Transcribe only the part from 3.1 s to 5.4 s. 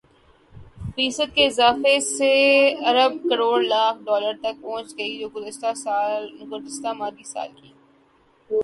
crore lakh dollar تک پہنچ گئی جو